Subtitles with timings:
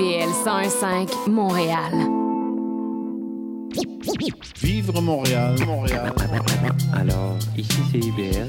[0.00, 1.92] CIBL 101.5 Montréal.
[4.62, 6.14] Vivre Montréal, Montréal.
[6.94, 8.48] Alors, ici c'est IBL.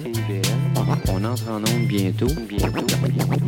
[1.09, 2.27] On entre en onde bientôt.
[2.47, 2.86] Bientôt.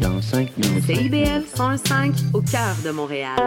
[0.01, 0.83] Dans 5 minutes.
[0.85, 3.37] CIBL 105 au cœur de Montréal.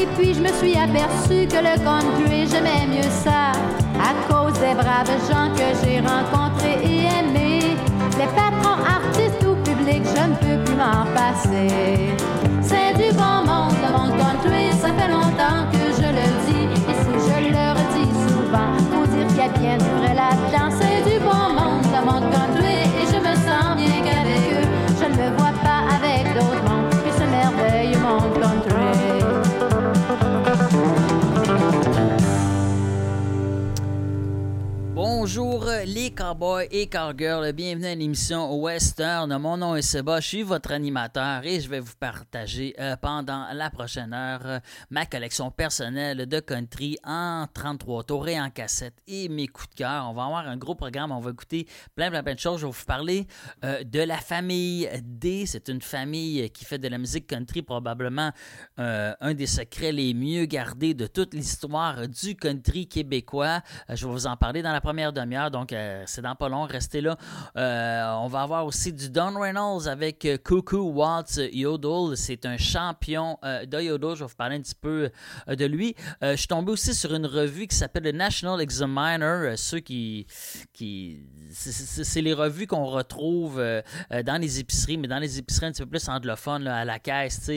[0.00, 3.50] Et puis je me suis aperçu que le country, j'aimais mieux ça.
[3.98, 7.76] À cause des braves gens que j'ai rencontrés et aimés.
[8.16, 12.14] Les patrons, artistes ou publics, je ne peux plus m'en passer.
[12.62, 16.68] C'est du bon monde, le monde country, ça fait longtemps que je le dis.
[16.90, 20.70] Et si je le redis souvent, faut dire qu'il y a bien du vrai là-dedans.
[20.78, 22.77] C'est du bon monde, le monde country,
[35.28, 39.36] Bonjour les cowboys et cowgirls, bienvenue à l'émission Western.
[39.36, 43.46] Mon nom est Seba, je suis votre animateur et je vais vous partager euh, pendant
[43.52, 48.94] la prochaine heure euh, ma collection personnelle de country en 33 tours et en cassette
[49.06, 50.06] et mes coups de cœur.
[50.08, 52.62] On va avoir un gros programme, on va écouter plein plein plein de choses.
[52.62, 53.26] Je vais vous parler
[53.66, 55.44] euh, de la famille D.
[55.44, 58.32] C'est une famille qui fait de la musique country, probablement
[58.78, 63.60] un des secrets les mieux gardés de toute l'histoire du country québécois.
[63.90, 67.00] Je vais vous en parler dans la première donc euh, c'est dans pas long, restez
[67.00, 67.16] là.
[67.56, 72.16] Euh, on va avoir aussi du Don Reynolds avec euh, Cuckoo Waltz Yodel.
[72.16, 74.14] C'est un champion de Yodel.
[74.14, 75.10] Je vais vous parler un petit peu
[75.48, 75.94] de lui.
[76.22, 79.54] Je suis tombé aussi sur une revue qui s'appelle le National Examiner.
[79.56, 80.26] Ceux qui.
[80.72, 83.56] qui c'est- les revues qu'on retrouve
[84.10, 87.48] dans les épiceries, mais dans les épiceries un petit peu plus anglophones, à la caisse,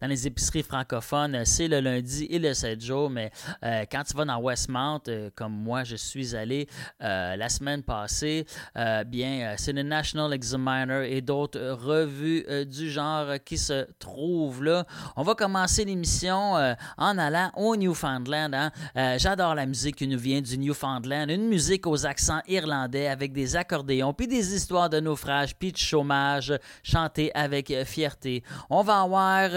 [0.00, 3.30] dans les épiceries francophones, c'est le lundi et le 7 jours, mais
[3.62, 5.02] quand tu vas dans Westmount,
[5.34, 6.68] comme moi je suis allé
[7.02, 8.46] euh, la semaine passée,
[8.76, 14.62] euh, bien, euh, c'est le National Examiner et d'autres revues du genre qui se trouvent
[14.62, 14.86] là.
[15.16, 16.54] On va commencer l'émission
[16.98, 18.54] en allant au Newfoundland.
[18.54, 19.18] hein.
[19.18, 23.56] J'adore la musique qui nous vient du Newfoundland, une musique aux accents irlandais avec des
[23.56, 26.52] accordéons, puis des histoires de naufrage, puis de chômage,
[26.82, 28.42] chantées avec fierté.
[28.70, 29.50] On va avoir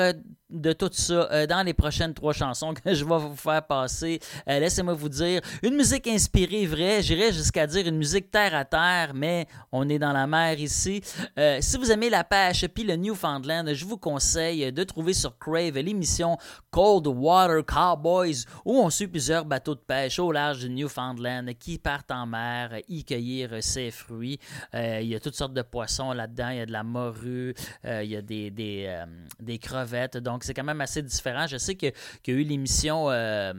[0.49, 4.19] de tout ça euh, dans les prochaines trois chansons que je vais vous faire passer.
[4.47, 8.63] Euh, Laissez-moi vous dire, une musique inspirée vraie, j'irais jusqu'à dire une musique terre à
[8.63, 11.01] terre, mais on est dans la mer ici.
[11.39, 15.37] Euh, si vous aimez la pêche puis le Newfoundland, je vous conseille de trouver sur
[15.37, 16.37] Crave l'émission
[16.69, 21.79] Cold Water Cowboys où on suit plusieurs bateaux de pêche au large du Newfoundland qui
[21.79, 24.39] partent en mer y cueillir ses fruits.
[24.73, 26.49] Il y a toutes sortes de poissons là-dedans.
[26.49, 27.53] Il y a de la morue,
[27.83, 29.03] il y a des, des,
[29.39, 30.17] des crevettes.
[30.17, 31.47] Donc, c'est quand même assez différent.
[31.47, 31.93] Je sais qu'il
[32.27, 33.53] y a eu l'émission euh,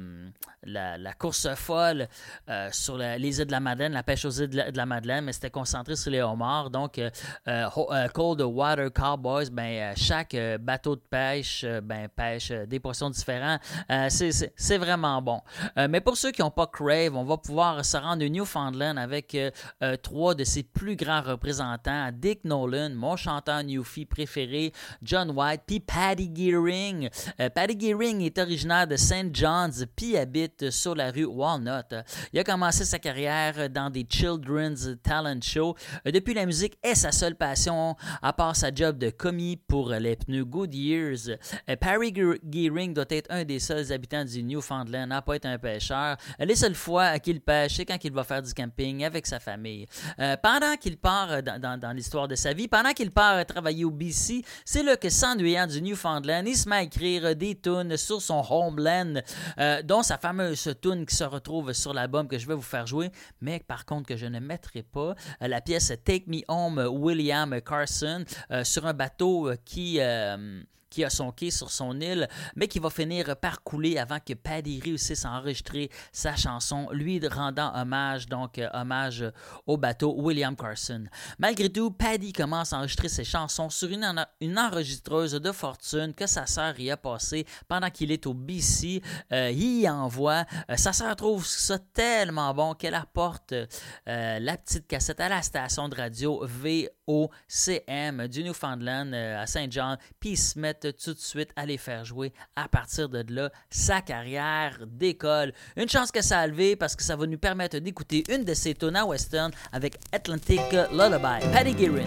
[0.65, 2.09] la, course folle
[2.49, 4.87] euh, sur les îles de la Madeleine, la pêche aux îles de la, de la
[4.87, 6.71] Madeleine, mais c'était concentré sur les homards.
[6.71, 13.59] Donc, euh, Cold Water Cowboys, ben, chaque bateau de pêche ben, pêche des poissons différents.
[14.09, 15.41] C'est- vraiment bon.
[15.89, 19.35] Mais pour ceux qui n'ont pas Crave, on va pouvoir se rendre au Newfoundland avec
[20.03, 24.73] trois de ses plus grands représentants, Dick Nolan, mon chanteur Newfie préféré,
[25.03, 26.29] John White, puis Paddy
[26.67, 27.09] Gearing.
[27.41, 29.35] Euh, Gearing est originaire de St.
[29.35, 31.95] John's, puis habite sur la rue Walnut.
[32.33, 35.75] Il a commencé sa carrière dans des Children's Talent Shows.
[36.07, 39.91] Euh, Depuis, la musique est sa seule passion, à part sa job de commis pour
[39.91, 41.29] les pneus Goodyears.
[41.69, 45.59] Euh, Ge- Gearing doit être un des seuls habitants du Newfoundland à pas être un
[45.59, 46.17] pêcheur.
[46.39, 49.87] Les seules fois qu'il pêche, c'est quand il va faire du camping avec sa famille.
[50.19, 54.43] Euh, pendant qu'il part dans, l'histoire de sa vie, pendant qu'il part travailler au BC,
[54.65, 59.21] c'est là que s'ennuyant du Newfoundland, se écrire euh, des tunes sur son homeland,
[59.59, 62.87] euh, dont sa fameuse tune qui se retrouve sur l'album que je vais vous faire
[62.87, 65.15] jouer, mais par contre que je ne mettrai pas.
[65.43, 68.25] Euh, la pièce Take Me Home, William Carson,
[68.63, 70.01] sur un bateau qui...
[70.91, 74.35] qui a son quai sur son île, mais qui va finir par couler avant que
[74.35, 79.25] Paddy réussisse à enregistrer sa chanson, lui rendant hommage, donc euh, hommage
[79.67, 81.05] au bateau William Carson.
[81.39, 86.15] Malgré tout, Paddy commence à enregistrer ses chansons sur une, en- une enregistreuse de fortune
[86.15, 89.03] que sa sœur y a passée pendant qu'il est au BC.
[89.33, 90.45] Euh, il y envoie.
[90.71, 93.55] Euh, sa sœur trouve ça tellement bon qu'elle apporte
[94.07, 100.31] la petite cassette à la station de radio VOCM du Newfoundland à Saint John, puis
[100.31, 102.33] ils se mettent tout de suite à les faire jouer.
[102.55, 105.53] À partir de là, sa carrière décolle.
[105.77, 108.55] Une chance que ça a levé parce que ça va nous permettre d'écouter une de
[108.55, 110.61] ses tunes western avec Atlantic
[110.93, 112.07] Lullaby, Paddy Guerin.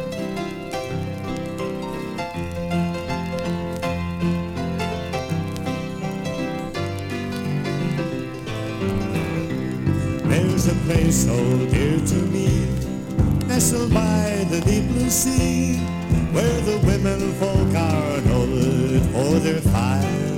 [10.30, 11.36] There's a place so
[11.68, 12.48] dear to me,
[13.48, 15.80] nestled by the deep sea,
[16.32, 20.36] where the women folk are noted for their fire.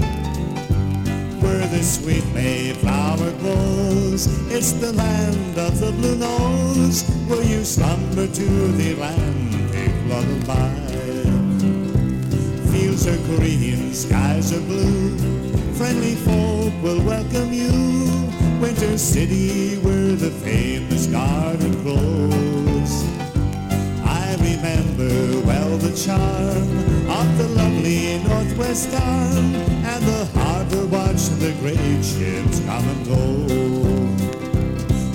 [1.42, 8.28] Where the sweet Mayflower grows, it's the land of the blue nose, where you slumber
[8.28, 8.48] to
[8.78, 10.92] the Atlantic lullaby.
[12.72, 15.18] Fields are green, skies are blue,
[15.74, 17.72] friendly folk will welcome you.
[18.62, 22.21] Winter City, where the famous garden grows.
[26.06, 26.70] Charm
[27.10, 29.54] of the lovely Northwest Arm
[29.86, 33.22] and the harbor watch the great ships come and go.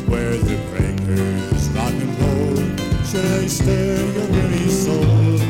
[0.07, 2.57] Where the breakers rock and roll,
[3.03, 5.41] should stir your weary soul?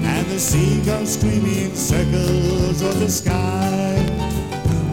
[0.00, 3.98] And the seagulls screaming circles of the sky.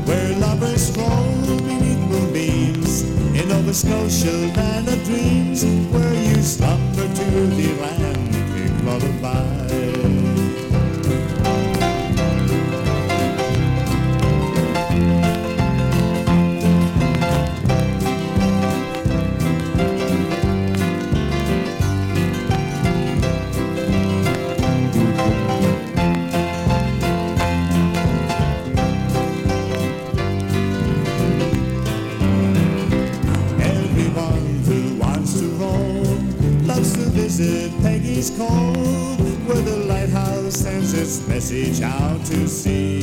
[0.03, 3.03] Where lovers roll beneath moonbeams
[3.39, 5.63] in Nova Scotia, land of dreams,
[5.93, 7.25] where you slumber to
[7.55, 9.52] the Atlantic lullaby.
[42.13, 42.99] Out to sea.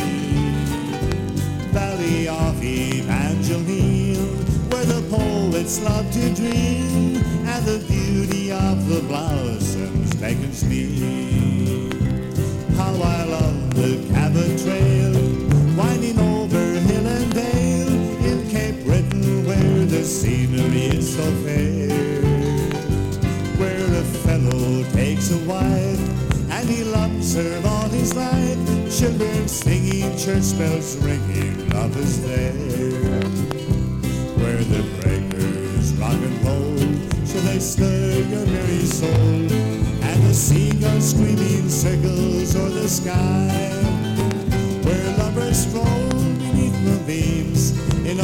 [1.72, 4.16] Valley of Evangeline,
[4.70, 6.34] where the poets love to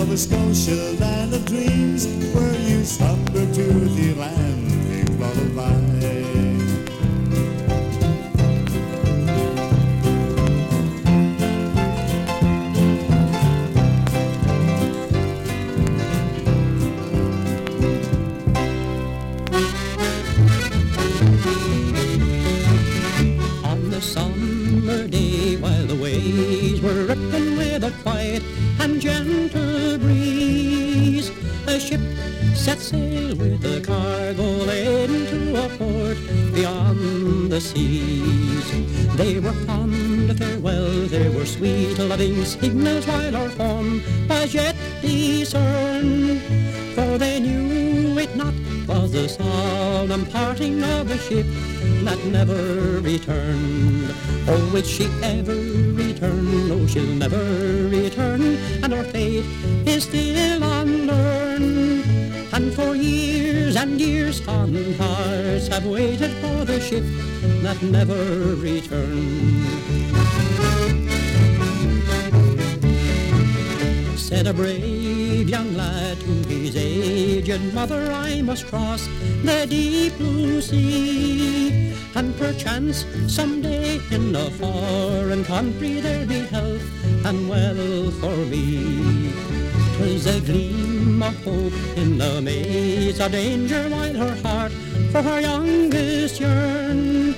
[0.07, 3.86] Nova Scotia, land of dreams, where you slumber to
[42.17, 46.41] loving signals while our form was yet discerned,
[46.95, 48.55] for they knew it not
[48.89, 51.45] was the solemn parting of a ship
[52.05, 54.09] that never returned.
[54.49, 55.61] Oh, will she ever
[55.93, 56.73] return?
[56.73, 57.45] Oh, she'll never
[57.91, 58.41] return,
[58.83, 59.45] and our fate
[59.85, 62.03] is still unlearned.
[62.55, 67.05] And for years and years fond hearts have waited for the ship
[67.61, 69.76] that never returned.
[74.47, 79.05] A brave young lad to his aged mother, I must cross
[79.43, 81.93] the deep blue sea.
[82.15, 86.87] And perchance someday in a foreign country there'll be health
[87.27, 89.33] and wealth for me.
[89.97, 94.73] 'Twas a gleam of hope in the maze of danger while her heart
[95.11, 97.35] for her youngest yearned.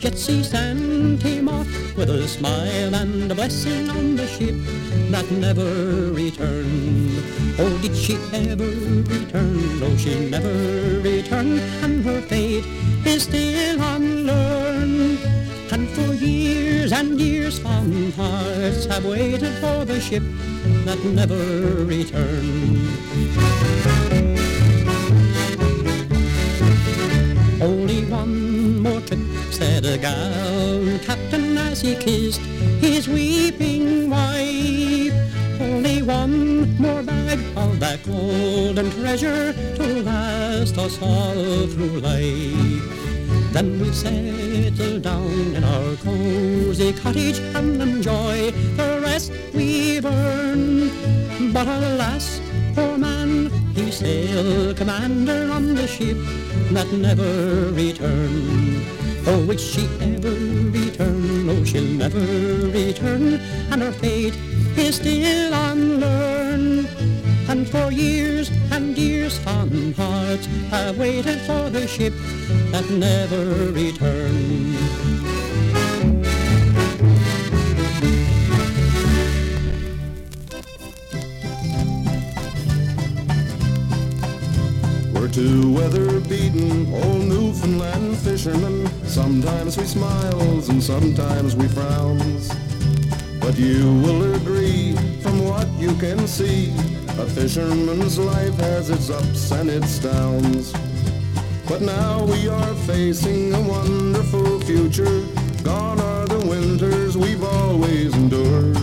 [0.00, 1.66] Yet she sent him off
[2.06, 4.56] with a smile and a blessing on the ship
[5.12, 7.22] that never returned.
[7.60, 8.70] Oh, did she ever
[9.06, 9.82] return?
[9.82, 10.52] Oh, she never
[11.00, 12.64] returned, and her fate
[13.06, 15.18] is still unlearned.
[15.70, 20.24] And for years and years fond hearts have waited for the ship
[20.84, 23.61] that never returned.
[29.62, 32.40] A gallant captain as he kissed
[32.80, 35.14] his weeping wife.
[35.60, 42.82] Only one more bag of that golden treasure to last us all through life.
[43.52, 50.90] Then we'll settle down in our cozy cottage and enjoy the rest we've earned.
[51.52, 52.40] But alas,
[52.74, 56.16] poor man, he sail commander on the ship
[56.72, 58.71] that never returned.
[59.24, 64.34] For which she ever return, no, she'll never return, and her fate
[64.76, 66.88] is still unlearned.
[67.48, 72.14] And for years and years fond hearts have waited for the ship
[72.72, 74.81] that never returned.
[85.32, 88.86] Two weather-beaten old Newfoundland fishermen.
[89.06, 92.50] Sometimes we smiles and sometimes we frowns.
[93.40, 96.70] But you will agree from what you can see,
[97.18, 100.72] a fisherman's life has its ups and its downs.
[101.66, 105.24] But now we are facing a wonderful future.
[105.62, 108.76] Gone are the winters we've always endured.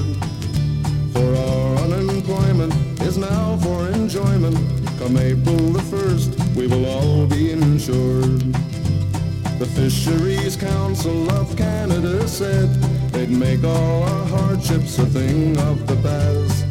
[1.13, 4.58] For our unemployment is now for enjoyment.
[5.00, 8.53] Come April the 1st, we will all be insured.
[9.60, 12.70] The Fisheries Council of Canada said
[13.12, 16.65] they'd make all our hardships a thing of the past.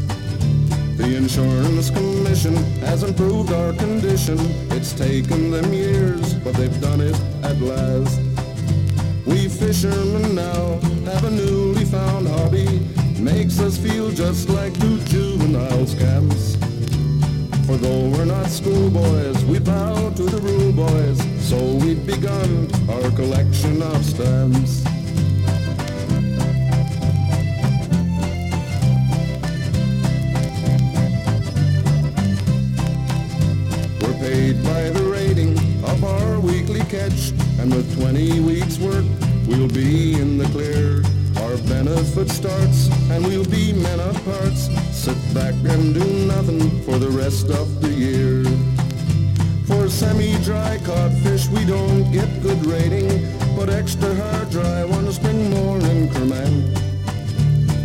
[0.96, 4.38] The Insurance Commission has improved our condition.
[4.70, 8.20] It's taken them years, but they've done it at last.
[9.26, 12.80] We fishermen now have a newly found hobby.
[13.20, 16.56] Makes us feel just like two juvenile scamps.
[17.68, 21.18] For though we're not schoolboys, we bow to the rule boys.
[21.46, 24.82] So we've begun our collection of stamps.
[34.00, 39.04] We're paid by the rating of our weekly catch, and with 20 weeks work,
[39.46, 41.02] we'll be in the clear.
[41.48, 44.68] Our benefit starts, and we'll be men of parts.
[44.92, 48.44] Sit back and do nothing for the rest of the year.
[49.64, 53.08] For semi-dry codfish, we don't get good rating,
[53.56, 56.76] but extra hard dry ones bring more increment.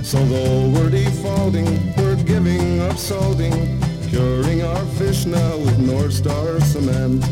[0.03, 3.79] So though we're defaulting, we're giving up salting,
[4.09, 7.23] curing our fish now with North Star cement.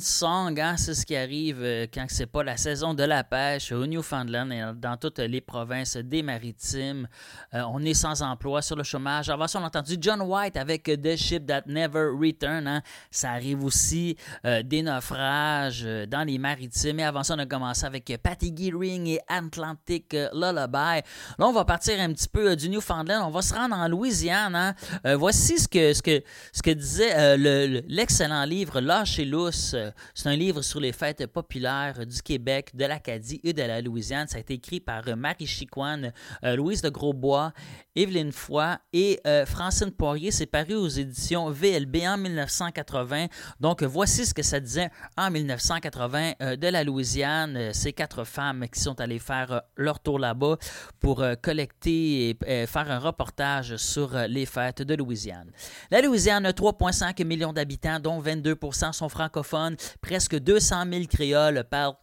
[0.00, 3.72] Song, hein, c'est ce qui arrive euh, quand c'est pas la saison de la pêche
[3.72, 7.08] au Newfoundland et dans toutes les provinces des maritimes.
[7.54, 9.28] Euh, on est sans emploi sur le chômage.
[9.28, 12.66] Avant ça, on a entendu John White avec The Ship That Never Return.
[12.66, 12.82] hein.
[13.10, 17.00] Ça arrive aussi euh, des naufrages dans les maritimes.
[17.00, 21.02] Et avant ça, on a commencé avec Patty Gearing et Atlantic Lullaby.
[21.38, 23.24] Là, on va partir un petit peu du Newfoundland.
[23.26, 24.54] On va se rendre en Louisiane.
[24.54, 24.74] hein.
[25.16, 26.22] Voici ce que, ce que,
[26.52, 29.74] ce que disait le- le- l'excellent livre Lâcher lousse.
[29.82, 33.80] Euh, C'est un livre sur les fêtes populaires du Québec, de l'Acadie et de la
[33.80, 34.28] Louisiane.
[34.28, 36.12] Ça a été écrit par euh, Marie Chicoine,
[36.44, 37.52] euh, Louise de Grosbois,
[37.94, 40.30] Evelyne Foy et Francine Poirier.
[40.30, 43.26] C'est paru aux éditions VLB en 1980.
[43.60, 47.72] Donc, voici ce que ça disait en 1980 euh, de la Louisiane.
[47.74, 50.56] Ces quatre femmes qui sont allées faire leur tour là-bas
[51.00, 55.50] pour collecter et faire un reportage sur les fêtes de Louisiane.
[55.90, 59.71] La Louisiane a 3,5 millions d'habitants, dont 22% sont francophones.
[60.00, 61.96] Presque 200 000 créoles parlent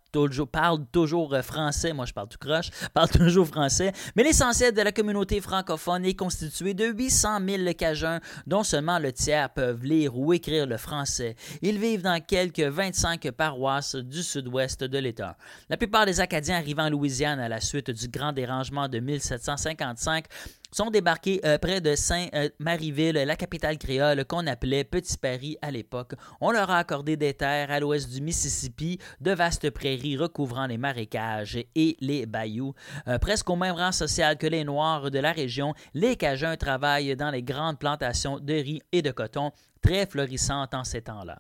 [0.52, 1.94] parlent toujours euh, français.
[1.94, 3.92] Moi, je parle tout croche, parle toujours français.
[4.16, 9.12] Mais l'essentiel de la communauté francophone est constitué de 800 000 Cajuns, dont seulement le
[9.12, 11.36] tiers peuvent lire ou écrire le français.
[11.62, 15.38] Ils vivent dans quelques 25 paroisses du sud-ouest de l'État.
[15.70, 20.26] La plupart des Acadiens arrivant en Louisiane à la suite du grand dérangement de 1755
[20.72, 26.14] sont débarqués euh, près de Saint-Marieville, la capitale créole qu'on appelait Petit Paris à l'époque.
[26.42, 30.78] On leur a accordé des terres à l'ouest du Mississippi, de vastes prairies recouvrant les
[30.78, 32.74] marécages et les bayous.
[33.08, 37.16] Euh, presque au même rang social que les Noirs de la région, les Cajuns travaillent
[37.16, 39.52] dans les grandes plantations de riz et de coton,
[39.82, 41.40] très florissantes en ces temps-là.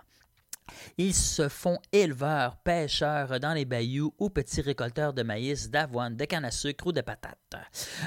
[0.98, 6.26] Ils se font éleveurs, pêcheurs dans les bayous ou petits récolteurs de maïs, d'avoine, de
[6.26, 7.38] canne à sucre ou de patates.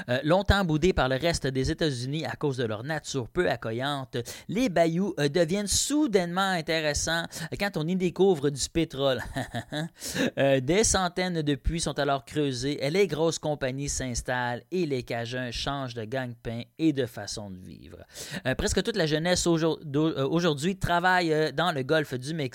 [0.09, 4.17] Euh, longtemps boudés par le reste des États-Unis à cause de leur nature peu accueillante,
[4.47, 7.25] les bayous euh, deviennent soudainement intéressants
[7.59, 9.21] quand on y découvre du pétrole.
[10.37, 15.51] Euh, des centaines de puits sont alors creusés, les grosses compagnies s'installent et les Cajuns
[15.51, 17.97] changent de gang-pain et de façon de vivre.
[18.57, 22.52] presque toute la jeunesse aujourd'hui travaille dans le golfe du Mexique,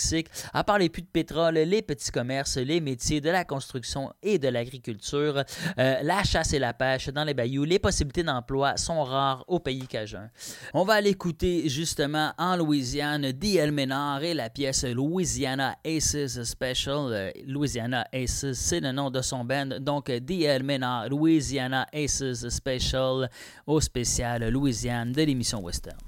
[0.52, 4.38] à part les puits de pétrole, les petits commerces, les métiers de la construction et
[4.38, 5.42] de l'agriculture,
[5.76, 9.86] la chasse et la pêche dans les bayous, les possibilités d'emploi sont rares au pays
[9.86, 10.30] cajun.
[10.74, 13.72] On va aller écouter justement en Louisiane D.L.
[13.72, 17.12] Ménard et la pièce Louisiana Aces Special.
[17.12, 19.78] Euh, Louisiana Aces, c'est le nom de son band.
[19.80, 20.62] Donc D.L.
[20.62, 23.30] Ménard, Louisiana Aces Special
[23.66, 25.98] au spécial Louisiane de l'émission Western.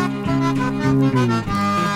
[0.00, 1.89] Thank you.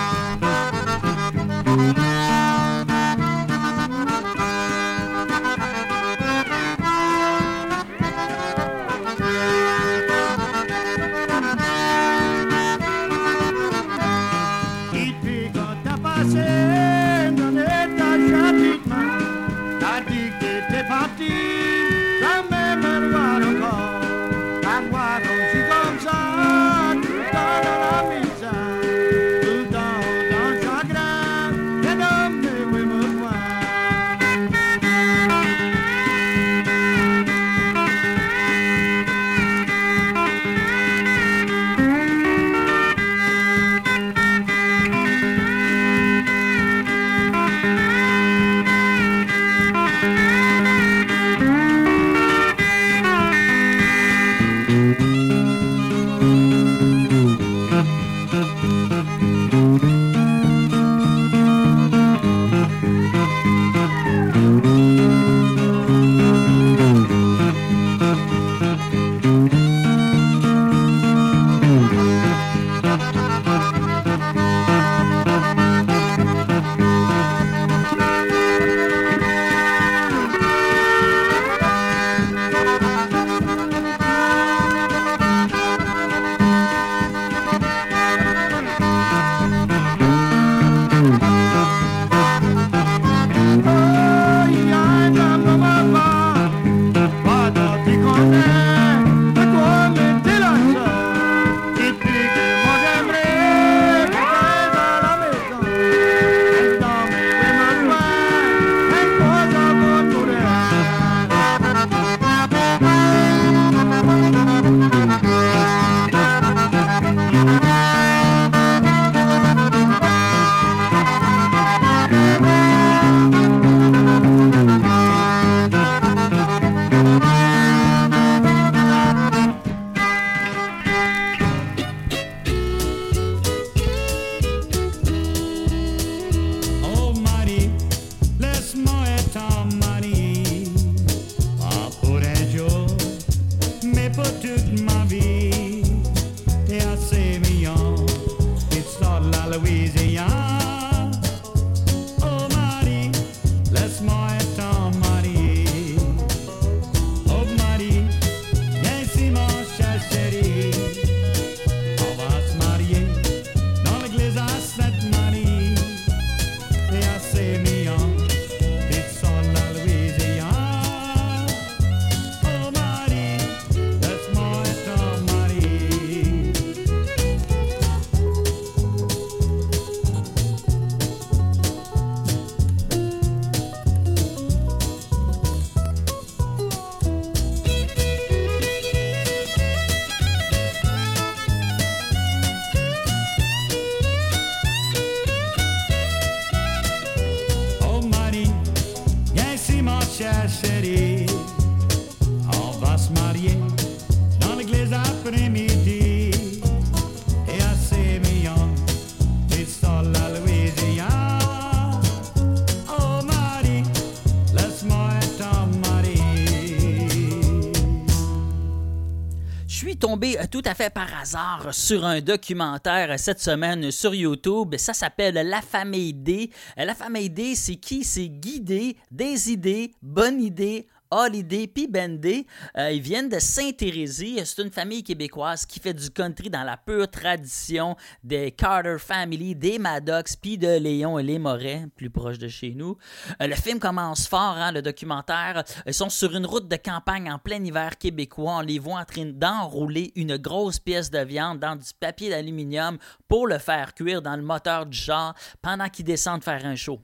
[220.67, 224.75] À fait par hasard sur un documentaire cette semaine sur YouTube.
[224.77, 226.49] Ça s'appelle La famille D.
[226.75, 228.03] La famille D, c'est qui?
[228.03, 232.45] C'est guider des idées, bonnes idées, Holiday puis Benday.
[232.77, 234.41] Euh, ils viennent de Saint-Hérésie.
[234.43, 239.55] C'est une famille québécoise qui fait du country dans la pure tradition des Carter Family,
[239.55, 242.97] des Maddox puis de Léon et les Morais, plus proche de chez nous.
[243.41, 245.63] Euh, le film commence fort, hein, le documentaire.
[245.85, 248.57] Ils sont sur une route de campagne en plein hiver québécois.
[248.57, 252.97] On les voit en train d'enrouler une grosse pièce de viande dans du papier d'aluminium
[253.29, 256.99] pour le faire cuire dans le moteur du char pendant qu'ils descendent faire un show.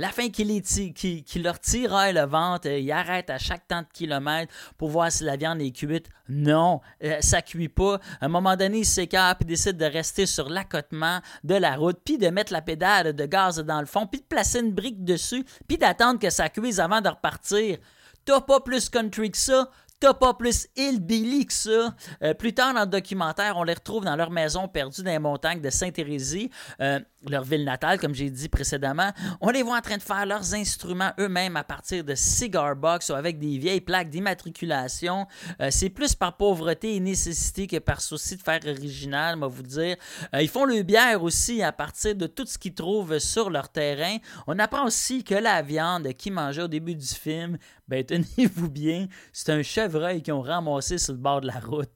[0.00, 0.62] La fin qui,
[0.94, 5.12] qui leur tiraille le ventre, euh, il arrête à chaque temps de kilomètre pour voir
[5.12, 6.08] si la viande est cuite.
[6.26, 8.00] Non, euh, ça cuit pas.
[8.18, 11.98] À un moment donné, il s'écarte et décide de rester sur l'accotement de la route,
[12.02, 15.04] puis de mettre la pédale de gaz dans le fond, puis de placer une brique
[15.04, 17.76] dessus, puis d'attendre que ça cuise avant de repartir.
[18.24, 19.68] T'as pas plus country que ça,
[20.00, 21.94] T'as pas plus hillbilly que ça.
[22.22, 25.18] Euh, plus tard dans le documentaire, on les retrouve dans leur maison perdue dans les
[25.18, 29.10] montagnes de Sainte-Hérésie, euh, leur ville natale, comme j'ai dit précédemment.
[29.40, 33.10] On les voit en train de faire leurs instruments eux-mêmes à partir de cigar box
[33.10, 35.26] ou avec des vieilles plaques d'immatriculation.
[35.60, 39.62] Euh, c'est plus par pauvreté et nécessité que par souci de faire original, moi vous
[39.62, 39.96] dire.
[40.32, 44.16] ils font le bière aussi à partir de tout ce qu'ils trouvent sur leur terrain.
[44.46, 47.58] On apprend aussi que la viande qu'ils mangeaient au début du film,
[47.90, 51.90] ben tenez-vous bien, c'est un chevreuil qu'ils ont ramassé sur le bord de la route.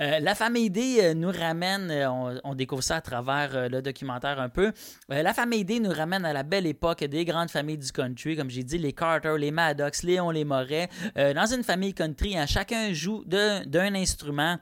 [0.00, 4.38] Euh, la famille D euh, nous ramène, euh, on, découvre ça à travers le documentaire
[4.48, 4.72] peu,
[5.08, 8.50] la famille D nous ramène à la belle époque des grandes familles du country, comme
[8.50, 10.88] j'ai dit, les Carter, les Maddox, Léon, les Moret.
[11.14, 14.58] dans une famille country, hein, chacun joue d'un instrument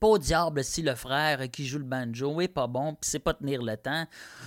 [0.00, 3.18] pas au diable si le frère qui joue le banjo est pas bon, puis c'est
[3.18, 4.06] pas tenir le temps.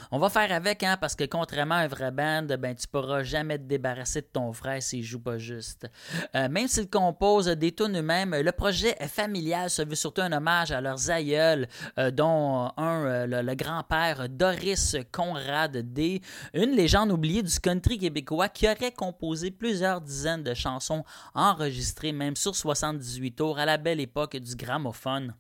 [0.10, 3.22] On va faire avec, hein, parce que contrairement à un vrai band, ben tu pourras
[3.22, 5.88] jamais te débarrasser de ton frère s'il joue pas juste.
[6.36, 10.72] Euh, même s'il compose des tunes eux-mêmes, le projet familial se veut surtout un hommage
[10.72, 11.68] à leurs aïeuls,
[12.00, 16.24] euh, dont un, euh, le, grand-père Doris Conrad D,
[16.56, 21.04] une légende oubliée du country québécois qui aurait composé plusieurs dizaines de chansons
[21.36, 25.36] enregistrées même sur 78 tours à la belle époque du gramophone.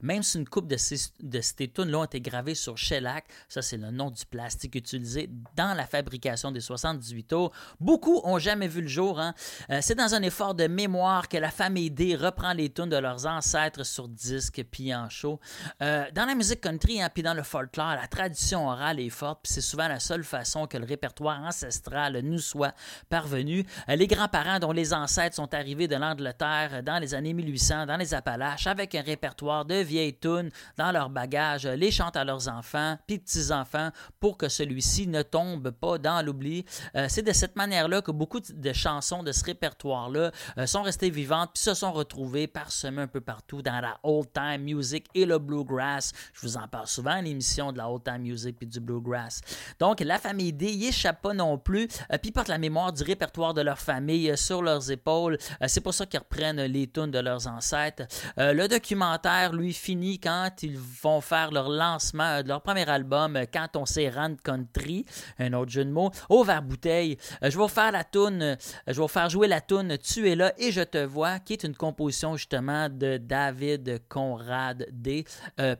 [0.00, 3.62] Même si une coupe de ces, de ces tunes-là ont été gravées sur shellac, ça
[3.62, 8.68] c'est le nom du plastique utilisé dans la fabrication des 78 tours, beaucoup ont jamais
[8.68, 9.20] vu le jour.
[9.20, 9.34] Hein.
[9.70, 12.96] Euh, c'est dans un effort de mémoire que la famille D reprend les tunes de
[12.96, 15.40] leurs ancêtres sur disque puis en show.
[15.80, 19.52] Dans la musique country hein, puis dans le folklore, la tradition orale est forte puis
[19.52, 22.74] c'est souvent la seule façon que le répertoire ancestral nous soit
[23.08, 23.64] parvenu.
[23.88, 27.96] Euh, les grands-parents dont les ancêtres sont arrivés de l'Angleterre dans les années 1800 dans
[27.96, 32.48] les Appalaches avec un répertoire de vieilles tunes dans leur bagage, les chantent à leurs
[32.48, 33.90] enfants, puis petits-enfants,
[34.20, 36.64] pour que celui-ci ne tombe pas dans l'oubli.
[36.94, 41.10] Euh, c'est de cette manière-là que beaucoup de chansons de ce répertoire-là euh, sont restées
[41.10, 45.38] vivantes, puis se sont retrouvées parsemées un peu partout dans la old-time music et le
[45.38, 46.12] bluegrass.
[46.32, 49.40] Je vous en parle souvent, l'émission de la old-time music et du bluegrass.
[49.78, 53.02] Donc, la famille D y échappe pas non plus, euh, puis portent la mémoire du
[53.02, 55.38] répertoire de leur famille sur leurs épaules.
[55.66, 58.04] c'est pour ça qu'ils reprennent les tunes de leurs ancêtres.
[58.36, 63.44] le documentaire lui, finit quand ils vont faire leur lancement de leur premier album, euh,
[63.52, 65.04] Quand on s'est rend country,
[65.38, 67.16] un autre jeu de mots, au verre bouteille.
[67.42, 68.56] Euh, je vais vous faire la toune, euh,
[68.86, 71.54] je vais vous faire jouer la toune Tu es là et je te vois, qui
[71.54, 75.24] est une composition justement de David Conrad D,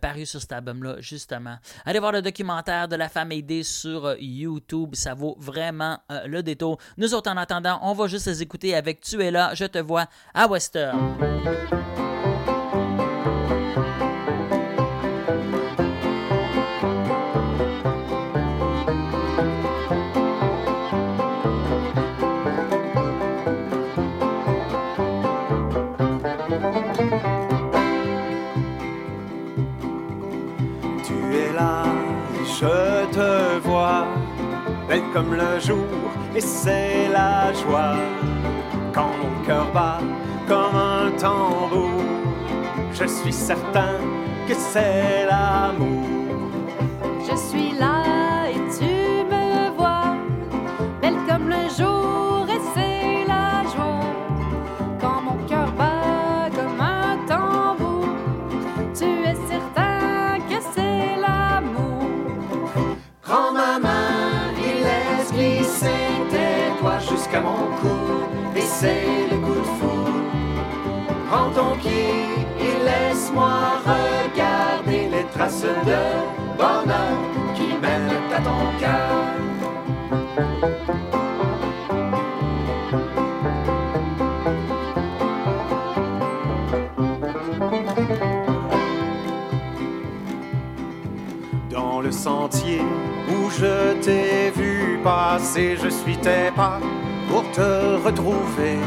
[0.01, 1.57] paru sur cet album-là, justement.
[1.85, 6.79] Allez voir le documentaire de la famille D sur YouTube, ça vaut vraiment le détour.
[6.97, 9.79] Nous autres, en attendant, on va juste les écouter avec Tu es là, je te
[9.79, 11.96] vois à Western.
[35.13, 35.87] Comme le jour
[36.35, 37.97] et c'est la joie.
[38.93, 40.01] Quand mon cœur bat
[40.49, 42.03] comme un tambour,
[42.93, 43.99] je suis certain
[44.49, 46.07] que c'est l'amour.
[47.29, 47.96] Je suis là
[68.81, 70.23] c'est le coup de foudre.
[71.29, 72.13] Prends ton pied
[72.67, 73.55] et laisse-moi
[73.93, 76.03] regarder les traces de
[76.59, 77.17] bonheur
[77.55, 79.13] qui mènent à ton cœur.
[91.71, 92.83] Dans le sentier
[93.31, 96.79] où je t'ai vu passer, je suis tes pas
[97.37, 98.79] pour te retrouver.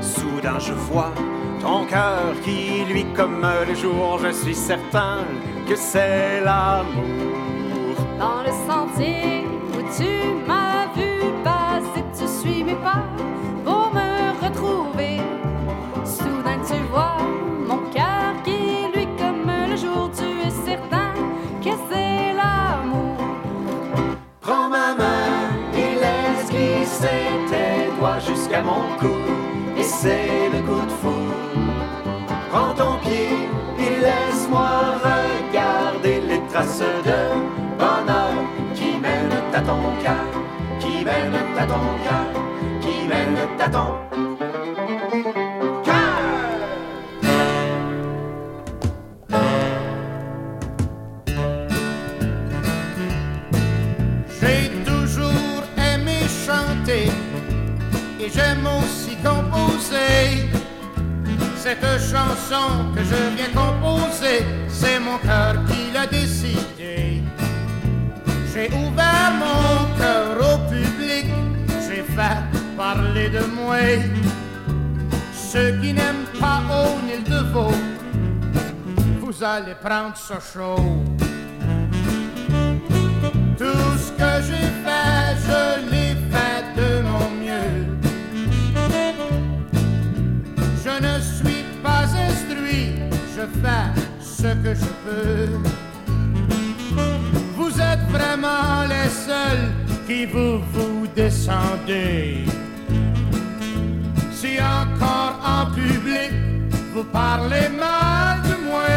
[0.00, 1.12] Soudain je vois
[1.60, 5.18] ton cœur qui lui comme le jour, je suis certain
[5.68, 7.94] que c'est l'amour.
[8.18, 10.10] Dans le sentier où tu
[10.46, 11.10] m'as vu
[11.44, 13.04] passer, tu suis mes pas
[30.00, 31.34] c'est le coup de foudre.
[32.50, 33.30] Prends ton pied
[33.84, 34.70] et laisse-moi
[35.08, 37.20] regarder les traces de
[37.80, 38.34] bonheur
[38.74, 40.26] qui mènent à ton cœur,
[40.78, 41.86] qui mènent à ton
[42.80, 44.27] qui mènent à ton
[61.68, 67.22] Cette chanson que je viens composer, c'est mon cœur qui l'a décidé.
[68.50, 71.26] J'ai ouvert mon cœur au public,
[71.86, 72.40] j'ai fait
[72.74, 73.76] parler de moi.
[75.34, 77.82] Ceux qui n'aiment pas O'Neill de Vaux,
[79.20, 81.04] vous allez prendre ce show.
[83.58, 84.68] Tout ce que j'ai
[93.38, 93.88] je fais
[94.20, 95.50] ce que je peux.
[97.56, 99.68] Vous êtes vraiment les seuls
[100.06, 102.44] qui vous vous descendez.
[104.32, 106.32] Si encore en public
[106.94, 108.88] vous parlez mal de moi,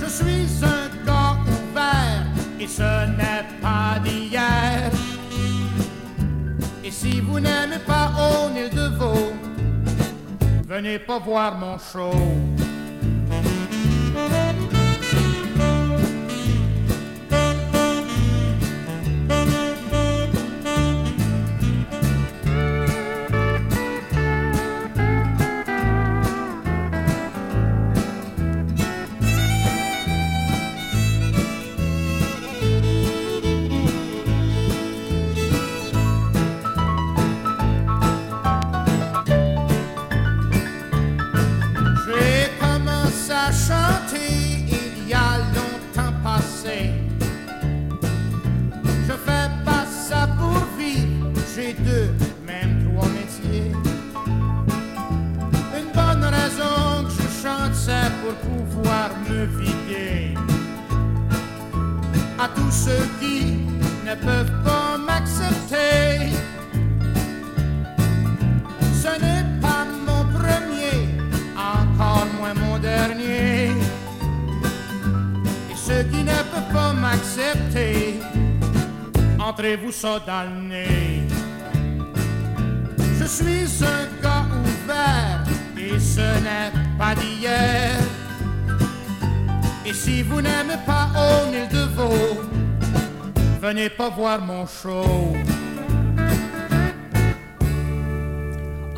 [0.00, 2.24] je suis un gars ouvert
[2.60, 4.90] et ce n'est pas d'hier.
[6.82, 9.32] Et si vous n'aimez pas O'Neill de Vaux,
[10.66, 12.65] venez pas voir mon show.
[59.28, 60.34] Me vider.
[62.38, 63.56] À tous ceux qui
[64.04, 66.32] ne peuvent pas m'accepter.
[69.02, 71.08] Ce n'est pas mon premier,
[71.56, 73.70] encore moins mon dernier.
[75.70, 78.20] Et ceux qui ne peuvent pas m'accepter,
[79.38, 80.20] entrez-vous ça.
[83.18, 85.42] Je suis un gars ouvert
[85.76, 88.15] et ce n'est pas d'hier.
[89.86, 92.40] Et si vous n'aimez pas O'Neill de Vaux,
[93.62, 95.04] venez pas voir mon show.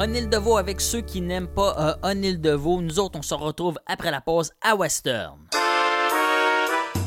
[0.01, 2.81] O'Neill Deveau avec ceux qui n'aiment pas euh, O'Neill Deveau.
[2.81, 5.37] Nous autres, on se retrouve après la pause à Western.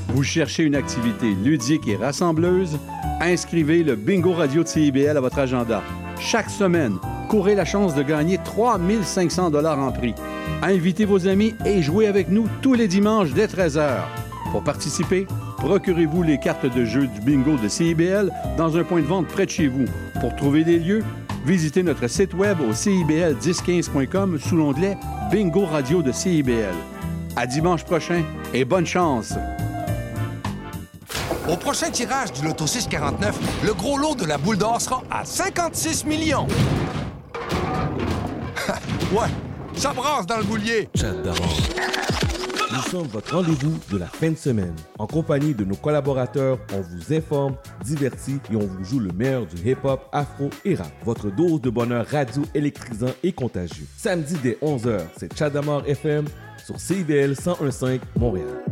[0.09, 2.77] Vous cherchez une activité ludique et rassembleuse?
[3.19, 5.81] Inscrivez le Bingo Radio de CIBL à votre agenda.
[6.19, 10.13] Chaque semaine, courez la chance de gagner 3500 dollars en prix.
[10.63, 14.01] Invitez vos amis et jouez avec nous tous les dimanches dès 13h.
[14.51, 19.05] Pour participer, procurez-vous les cartes de jeu du bingo de CIBL dans un point de
[19.05, 19.85] vente près de chez vous.
[20.19, 21.03] Pour trouver des lieux,
[21.45, 24.97] visitez notre site web au cibl1015.com sous l'onglet
[25.31, 26.75] Bingo Radio de CIBL.
[27.35, 29.33] À dimanche prochain et bonne chance!
[31.49, 35.25] Au prochain tirage du Loto 649, le gros lot de la boule d'or sera à
[35.25, 36.45] 56 millions.
[39.11, 39.27] ouais,
[39.81, 40.87] ça brasse dans le boulier.
[42.71, 44.75] Nous sommes votre rendez-vous de la fin de semaine.
[44.99, 49.47] En compagnie de nos collaborateurs, on vous informe, divertit et on vous joue le meilleur
[49.47, 50.91] du hip-hop, afro et rap.
[51.03, 53.87] Votre dose de bonheur radio électrisant et contagieux.
[53.97, 56.25] Samedi dès 11h, c'est Chadamar FM
[56.63, 58.63] sur CIBL 1015 Montréal.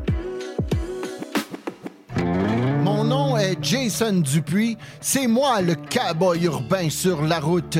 [2.83, 4.77] Mon nom est Jason Dupuis.
[5.01, 7.79] C'est moi le cowboy urbain sur la route.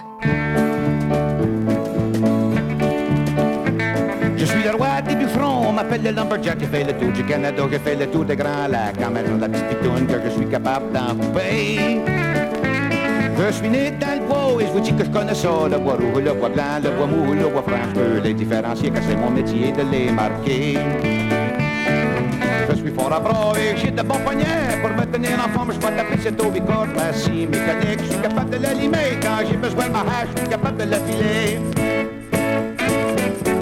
[5.91, 8.67] M'appelle le lumberjack, j'ai fait le tour du Canada, j'ai fait le tour des grands
[8.69, 12.01] lacs, en même la petite pitoune que je suis capable d'en couper.
[13.37, 15.77] Je suis né dans le bois et je vous dis que je connais ça, le
[15.77, 18.89] bois rouge, le bois blanc, le bois mou, le bois franc, je peux les différencier
[18.91, 20.77] car c'est mon métier de les marquer.
[22.69, 24.79] Je suis fort à bras et j'ai de bons poignets.
[24.81, 28.11] Pour me tenir en forme, je vais taper cette eau bicorde Ma scie mécanique, je
[28.13, 29.19] suis capable de l'allumer.
[29.21, 31.59] Quand j'ai besoin de ma hache, je suis capable de la filer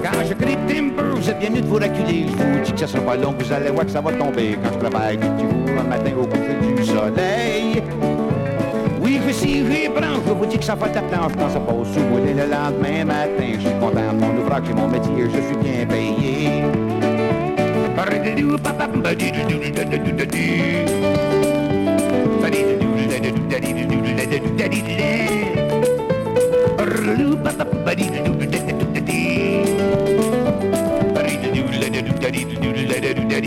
[0.02, 2.26] Quand je crie timber, vous êtes bien mieux de vous reculer.
[2.26, 4.58] Je vous dis que ça sera pas long, vous allez voir que ça va tomber.
[4.62, 7.82] Quand je travaille du vous un matin au coucher du soleil.
[9.02, 11.60] Oui, je suis branche, je vous dis que ça fait de la planche quand ça
[11.60, 13.52] passe le lendemain matin.
[13.54, 16.64] Je suis content mon ouvrage, j'ai mon métier, je suis bien payé.
[33.42, 33.46] Je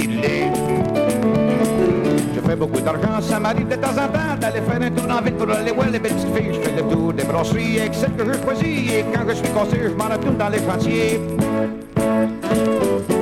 [2.39, 5.36] fais beaucoup d'argent, ça m'arrive de temps en temps d'aller faire un tour en ville
[5.36, 6.53] pour aller voir les belles petites filles.
[6.53, 9.89] Je fais le tour des brasseries avec que je choisis et quand je suis conseiller,
[9.89, 11.19] je m'en retourne dans les chantiers.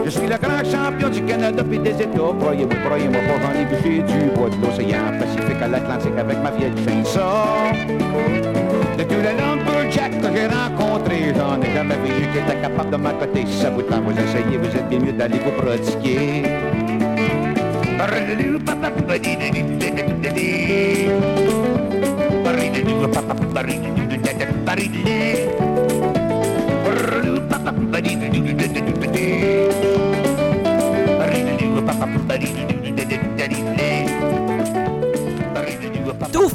[0.05, 2.33] Je suis le grand champion du Canada puis des États.
[2.39, 3.65] Croyez-moi, croyez-moi pas, j'en ai
[4.03, 6.71] du bois de l'océan Pacifique à l'Atlantique avec ma vieille.
[7.03, 7.73] Ça,
[8.97, 13.45] de tous que j'ai rencontrés, j'en ai jamais vu qui était capable de m'accoter.
[13.45, 16.43] Si ça vous tente, vous essayez, vous êtes bien mieux d'aller vous pratiquer.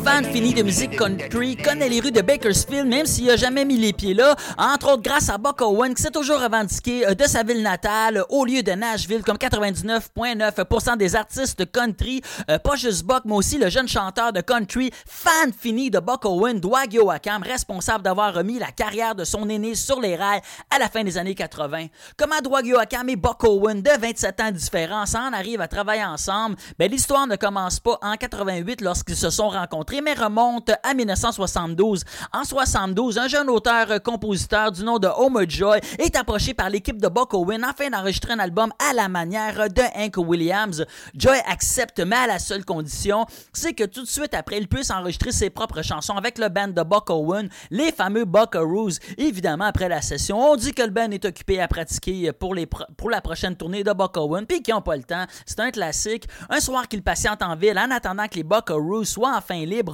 [0.06, 3.76] Fan fini de musique country connaît les rues de Bakersfield, même s'il n'a jamais mis
[3.76, 7.24] les pieds là, entre autres grâce à Buck Owen, qui s'est toujours revendiqué euh, de
[7.24, 12.22] sa ville natale au lieu de Nashville, comme 99,9% des artistes country.
[12.48, 16.24] Euh, pas juste Buck, mais aussi le jeune chanteur de country, fan fini de Buck
[16.24, 20.40] Owen, Dwight Yoakam, responsable d'avoir remis la carrière de son aîné sur les rails
[20.70, 21.86] à la fin des années 80.
[22.16, 26.54] Comment Dwight Yoakam et Buck Owen, de 27 ans différents, s'en arrivent à travailler ensemble?
[26.78, 32.04] Ben, l'histoire ne commence pas en 88 lorsqu'ils se sont rencontrés, mais remonte à 1972.
[32.32, 37.08] En 72, un jeune auteur-compositeur du nom de Homer Joy est approché par l'équipe de
[37.08, 40.84] Buck Owen afin d'enregistrer un album à la manière de Hank Williams.
[41.14, 44.90] Joy accepte, mais à la seule condition, c'est que tout de suite après, il puisse
[44.90, 48.98] enregistrer ses propres chansons avec le band de Buck Owen, les fameux Buckaroos.
[49.18, 52.66] Évidemment, après la session, on dit que le band est occupé à pratiquer pour, les
[52.66, 55.24] pour la prochaine tournée de Buck Owen, puis qu'ils n'ont pas le temps.
[55.44, 56.26] C'est un classique.
[56.50, 59.85] Un soir qu'il patiente en ville en attendant que les Buckaroos soient enfin libres,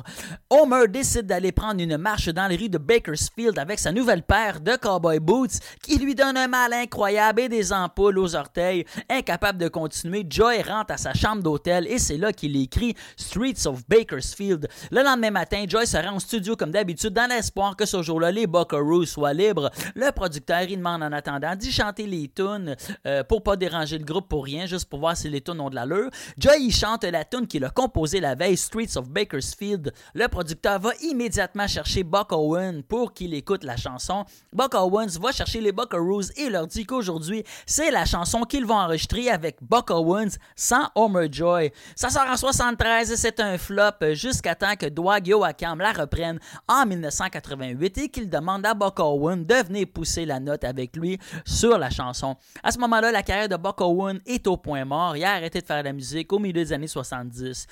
[0.51, 4.61] Homer décide d'aller prendre une marche dans les rues de Bakersfield avec sa nouvelle paire
[4.61, 8.85] de cowboy boots qui lui donne un mal incroyable et des ampoules aux orteils.
[9.09, 13.67] Incapable de continuer, Joy rentre à sa chambre d'hôtel et c'est là qu'il écrit Streets
[13.67, 14.69] of Bakersfield.
[14.91, 18.31] Le lendemain matin, Joy se rend au studio comme d'habitude dans l'espoir que ce jour-là,
[18.31, 19.71] les Buckaroos soient libres.
[19.95, 22.77] Le producteur, il demande en attendant d'y chanter les tunes
[23.07, 25.71] euh, pour pas déranger le groupe pour rien, juste pour voir si les tunes ont
[25.71, 26.11] de l'allure.
[26.39, 29.82] Joy, il chante la tune qu'il a composée la veille, Streets of Bakersfield.
[30.15, 34.25] Le producteur va immédiatement chercher Buck Owen pour qu'il écoute la chanson.
[34.53, 38.79] Buck Owens va chercher les Buckaroos et leur dit qu'aujourd'hui, c'est la chanson qu'ils vont
[38.79, 41.73] enregistrer avec Buck Owens sans Homer Joy.
[41.97, 46.39] Ça sort en 73 et c'est un flop jusqu'à temps que Dwight Yoakam la reprenne
[46.69, 51.19] en 1988 et qu'il demande à Buck Owen de venir pousser la note avec lui
[51.45, 52.37] sur la chanson.
[52.63, 55.17] À ce moment-là, la carrière de Buck Owen est au point mort.
[55.17, 57.67] Il a arrêté de faire de la musique au milieu des années 70.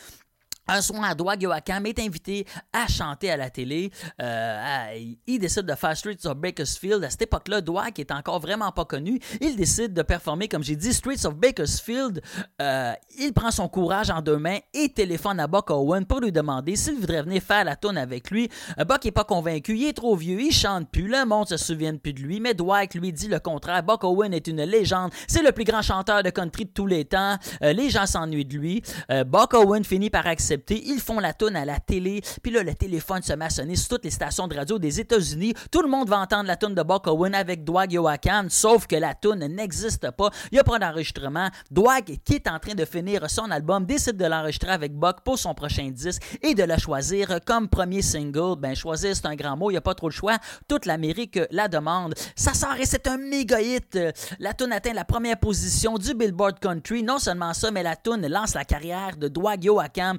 [0.70, 3.90] Un soir, Dwight Yoakam est invité à chanter à la télé.
[4.22, 4.94] Euh,
[5.26, 7.02] il décide de faire Streets of Bakersfield.
[7.02, 10.62] À cette époque-là, Dwight, qui est encore vraiment pas connu, il décide de performer, comme
[10.62, 12.22] j'ai dit, Streets of Bakersfield.
[12.62, 16.30] Euh, il prend son courage en deux mains et téléphone à Buck Owen pour lui
[16.30, 18.48] demander s'il voudrait venir faire la tune avec lui.
[18.78, 21.56] Euh, Buck n'est pas convaincu, il est trop vieux, il chante plus, le monde se
[21.56, 23.82] souvient plus de lui, mais Dwight lui dit le contraire.
[23.82, 27.04] Buck Owen est une légende, c'est le plus grand chanteur de country de tous les
[27.04, 27.36] temps.
[27.60, 28.82] les gens s'ennuient de lui.
[29.26, 32.22] Buck Owen finit par accepter ils font la toune à la télé.
[32.42, 35.54] Puis là, le téléphone se met sur toutes les stations de radio des États-Unis.
[35.70, 38.96] Tout le monde va entendre la toune de Buck Owen avec Dwight Yoakam, sauf que
[38.96, 40.30] la toune n'existe pas.
[40.50, 41.48] Il n'y a pas d'enregistrement.
[41.70, 45.38] Dwight, qui est en train de finir son album, décide de l'enregistrer avec Buck pour
[45.38, 48.58] son prochain disque et de la choisir comme premier single.
[48.58, 50.38] Ben, choisir, c'est un grand mot, il n'y a pas trop le choix.
[50.68, 52.14] Toute l'Amérique la demande.
[52.36, 53.98] Ça sort et c'est un méga hit.
[54.38, 57.02] La toune atteint la première position du Billboard Country.
[57.02, 60.18] Non seulement ça, mais la toune lance la carrière de Dwight Yoakam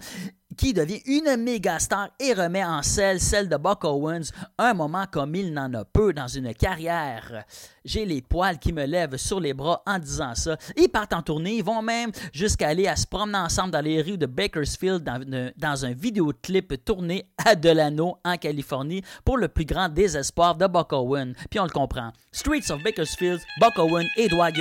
[0.57, 5.05] qui devient une méga star et remet en selle celle de Buck Owens, un moment
[5.11, 7.45] comme il n'en a peu dans une carrière.
[7.83, 10.57] J'ai les poils qui me lèvent sur les bras en disant ça.
[10.77, 14.01] Ils partent en tournée, ils vont même jusqu'à aller à se promener ensemble dans les
[14.01, 19.65] rues de Bakersfield dans, dans un vidéoclip tourné à Delano en Californie pour le plus
[19.65, 21.33] grand désespoir de Buck Owens.
[21.49, 22.11] Puis on le comprend.
[22.31, 24.51] Streets of Bakersfield, Buck Owens et Dwight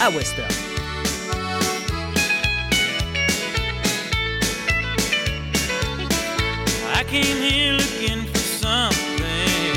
[0.00, 0.73] à Western.
[7.22, 9.70] Came here looking for something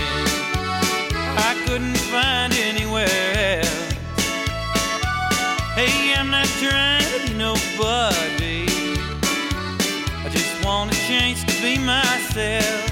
[1.47, 3.93] I couldn't find anywhere else.
[5.77, 8.65] Hey, I'm not trying to be nobody.
[10.25, 12.89] I just want a chance to be myself.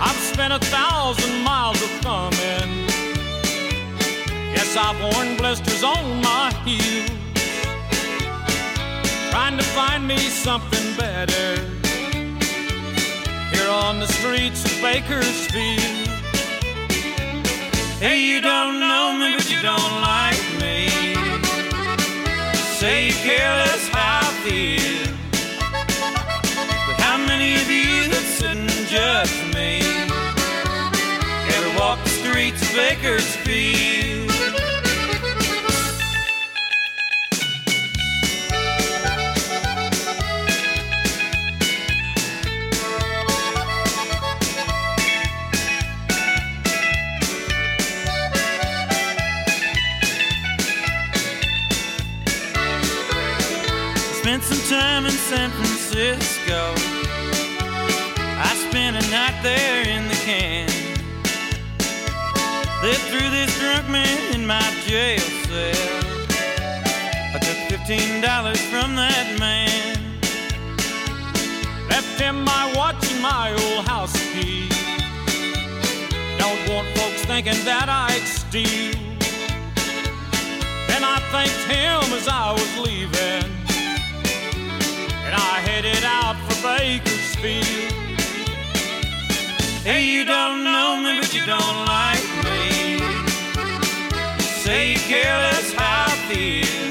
[0.00, 2.70] I've spent a thousand miles of coming.
[4.56, 7.08] Yes, I've worn blisters on my heels.
[9.30, 11.67] Trying to find me something better
[13.68, 16.08] on the streets of Bakersfield.
[18.00, 20.88] Hey, you don't know me, but you don't like me.
[22.78, 25.14] Say you care less how I feel.
[26.86, 29.80] But how many of you that sit and judge me
[31.54, 33.97] ever walk the streets of Bakersfield?
[55.28, 56.72] San Francisco.
[58.40, 60.66] I spent a night there in the can.
[62.80, 66.00] They threw this drunk man in my jail cell.
[67.34, 69.98] I took fifteen dollars from that man.
[71.90, 74.70] Left him my watch and my old house key.
[76.38, 78.94] Don't want folks thinking that I'd steal.
[80.88, 83.57] Then I thanked him as I was leaving
[85.50, 87.92] I headed out for Bakersfield.
[89.82, 92.98] Hey, you don't know me, but you don't like me.
[94.62, 96.90] Say you care less how I feel.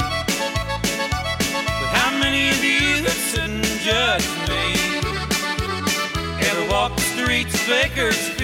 [1.79, 4.65] But how many of you that sit and judge me
[6.49, 8.36] ever walk the streets of Bakersfield?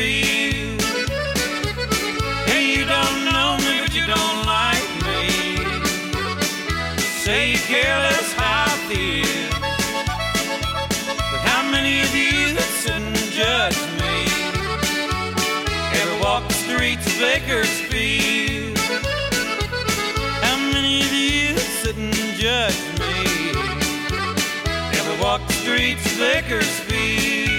[26.17, 27.49] Bakersfield?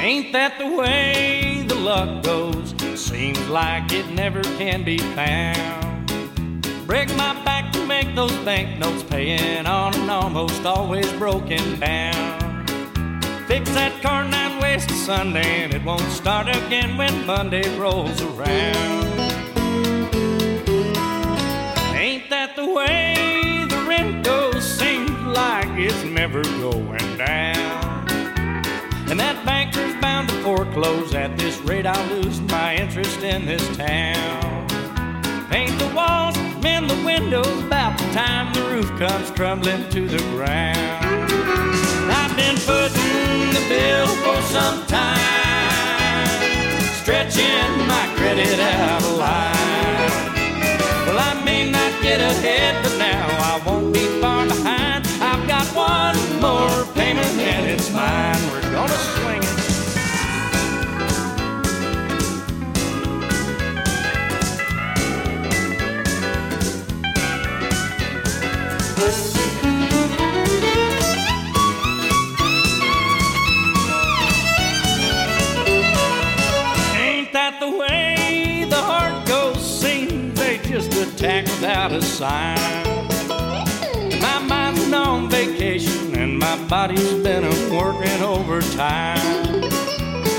[0.00, 2.74] Ain't that the way the luck goes?
[2.94, 5.80] Seems like it never can be found
[6.90, 12.66] break my back to make those banknotes, paying on an almost always broken down.
[13.46, 18.20] Fix that car nine west to Sunday, and it won't start again when Monday rolls
[18.22, 18.99] around.
[22.66, 24.62] The way the rent goes?
[24.62, 28.06] Seems like it's never going down.
[29.08, 31.14] And that banker's bound to foreclose.
[31.14, 34.68] At this rate, I'll lose my interest in this town.
[35.48, 40.22] Paint the walls, mend the windows, about the time the roof comes crumbling to the
[40.34, 41.32] ground.
[42.12, 46.28] I've been footing the bill for some time,
[47.00, 50.39] stretching my credit out of line.
[52.02, 55.06] Get ahead, but now I won't be far behind.
[55.20, 58.40] I've got one more payment and it's mine.
[58.50, 59.60] We're gonna swing it.
[69.02, 69.39] Ain't
[81.20, 82.56] attack without a sign.
[84.22, 89.60] My mind's been on vacation and my body's been working overtime.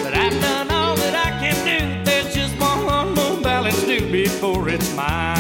[0.04, 2.04] But I've done all that I can do.
[2.04, 5.38] There's just one more balance due before it's mine.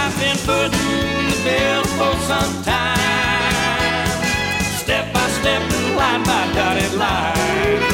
[0.00, 4.22] I've been footing the bill for some time,
[4.78, 7.89] step by step and line by dotted line.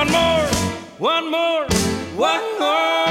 [0.00, 0.46] One more,
[0.96, 1.66] one more,
[2.16, 3.04] one more.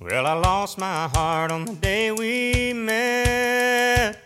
[0.00, 4.16] Well, I lost my heart on the day we met,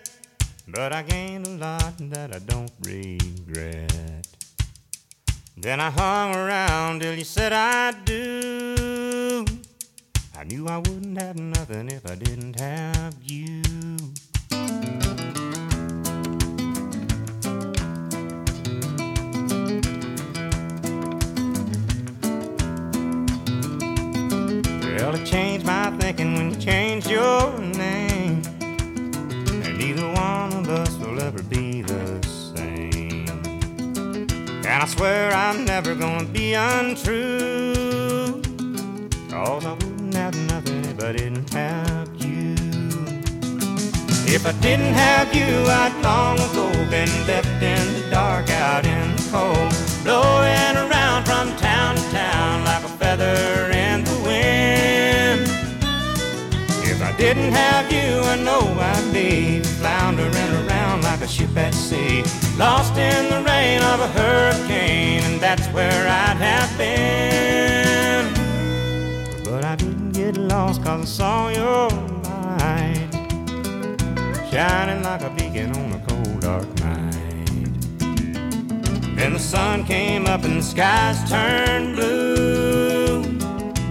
[0.68, 4.28] but I gained a lot that I don't regret.
[5.56, 9.44] Then I hung around till you said I do.
[10.38, 14.13] I knew I wouldn't have nothing if I didn't have you.
[25.04, 28.40] Well, it changed my thinking when you changed your name.
[28.62, 33.28] And neither one of us will ever be the same.
[34.64, 38.40] And I swear I'm never gonna be untrue.
[39.28, 42.54] Cause I wouldn't have nothing if I didn't have you.
[44.26, 47.43] If I didn't have you, I'd long ago been left
[58.34, 60.34] I know I'd be floundering
[60.66, 62.24] around like a ship at sea.
[62.58, 68.34] Lost in the rain of a hurricane, and that's where I'd have been.
[69.44, 71.90] But I didn't get lost cause I saw your
[72.24, 73.08] light
[74.50, 77.70] shining like a beacon on a cold dark night.
[79.14, 83.22] Then the sun came up and the skies turned blue.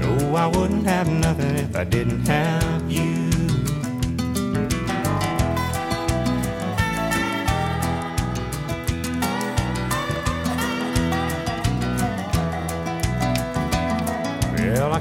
[0.01, 3.32] No, I wouldn't have nothing if I didn't have you.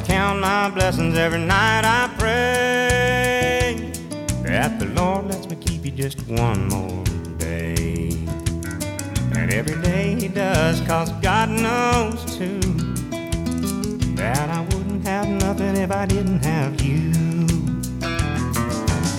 [0.04, 3.92] Count my blessings every night I pray
[4.42, 7.04] that the Lord lets me keep you just one more
[7.38, 8.10] day.
[9.34, 12.60] And every day He does, cause God knows too
[14.16, 17.10] that I wouldn't have nothing if I didn't have you.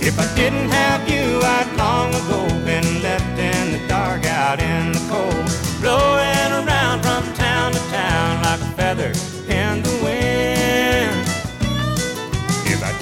[0.06, 4.92] If I didn't have you, I'd long ago been left in the dark out in
[4.92, 5.50] the cold,
[5.82, 9.33] blowing around from town to town like a feather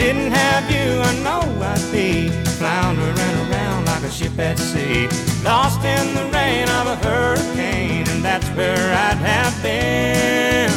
[0.01, 5.07] didn't have you, I know I'd be floundering around like a ship at sea,
[5.43, 10.71] lost in the rain of a hurricane, and that's where I'd have been.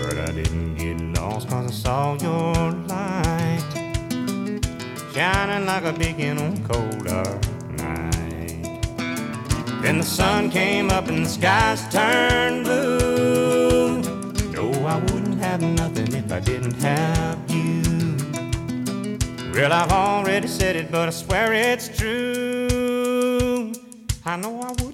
[0.00, 3.64] But I didn't get lost cause I saw your light
[5.12, 7.42] shining like a beacon on cold dark
[7.78, 8.62] night.
[9.82, 13.01] Then the sun came up and the skies turned blue.
[16.32, 17.82] I didn't have you.
[19.52, 23.70] Well, I've already said it, but I swear it's true.
[24.24, 24.91] I know I wouldn't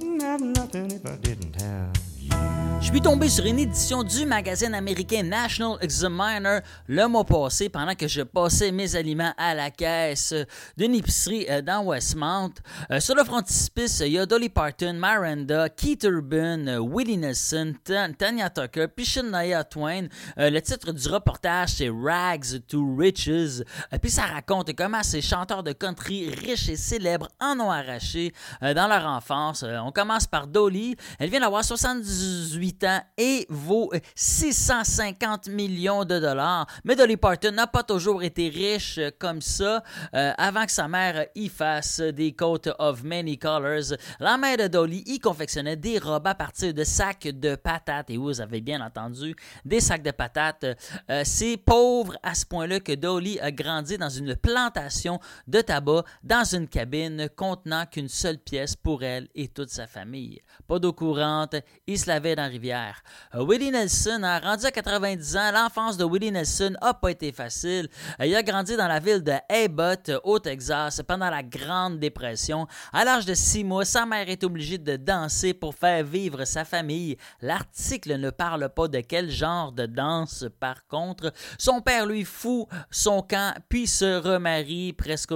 [2.89, 7.95] Je suis tombé sur une édition du magazine américain National Examiner le mois passé pendant
[7.95, 10.33] que je passais mes aliments à la caisse
[10.75, 12.55] d'une épicerie euh, dans Westmount.
[12.91, 17.75] Euh, sur le frontispice, il y a Dolly Parton, Miranda, Keith Urban, euh, Willie Nelson,
[17.85, 20.07] Tan- Tanya Tucker, puis Shania Twain.
[20.39, 23.63] Le titre du reportage, c'est Rags to Riches.
[24.01, 28.33] Puis ça raconte comment ces chanteurs de country riches et célèbres en ont arraché
[28.63, 29.63] dans leur enfance.
[29.85, 30.97] On commence par Dolly.
[31.19, 36.67] Elle vient d'avoir 78 8 ans et vaut 650 millions de dollars.
[36.85, 39.83] Mais Dolly Parton n'a pas toujours été riche comme ça.
[40.15, 44.67] Euh, avant que sa mère y fasse des coats of many colors, la mère de
[44.67, 48.11] Dolly y confectionnait des robes à partir de sacs de patates.
[48.11, 50.67] Et vous avez bien entendu, des sacs de patates.
[51.11, 56.05] Euh, c'est pauvre à ce point-là que Dolly a grandi dans une plantation de tabac
[56.23, 60.41] dans une cabine contenant qu'une seule pièce pour elle et toute sa famille.
[60.67, 61.57] Pas d'eau courante,
[61.87, 62.68] il se lavait dans la rivière.
[62.73, 65.53] Euh, Willie Nelson a rendu à 90 ans.
[65.53, 67.89] L'enfance de Willie Nelson n'a pas été facile.
[68.21, 72.67] Euh, il a grandi dans la ville de Abbott, au Texas, pendant la Grande Dépression.
[72.93, 76.65] À l'âge de 6 mois, sa mère est obligée de danser pour faire vivre sa
[76.65, 77.17] famille.
[77.41, 81.33] L'article ne parle pas de quel genre de danse, par contre.
[81.59, 85.35] Son père lui fout son camp, puis se remarie presque,